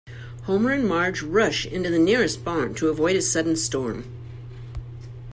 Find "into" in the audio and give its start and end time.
1.67-1.91